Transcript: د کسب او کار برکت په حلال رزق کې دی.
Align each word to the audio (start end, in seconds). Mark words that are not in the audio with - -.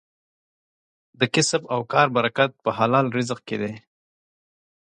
د 1.19 1.21
کسب 1.33 1.61
او 1.73 1.81
کار 1.93 2.07
برکت 2.17 2.51
په 2.63 2.69
حلال 2.77 3.05
رزق 3.17 3.39
کې 3.47 3.57
دی. 3.61 3.73